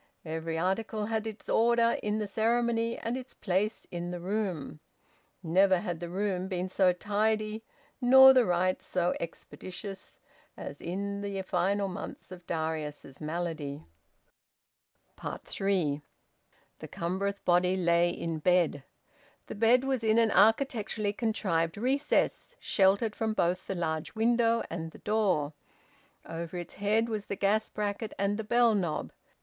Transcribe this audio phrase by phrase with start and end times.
[0.25, 4.79] Every article had its order in the ceremony and its place in the room.
[5.43, 7.63] Never had the room been so tidy,
[8.01, 10.17] nor the rites so expeditious,
[10.57, 13.83] as in the final months of Darius's malady.
[15.19, 16.01] THREE.
[16.79, 18.81] The cumbrous body lay in bed.
[19.45, 24.89] The bed was in an architecturally contrived recess, sheltered from both the large window and
[24.89, 25.53] the door.
[26.25, 29.11] Over its head was the gas bracket and the bell knob.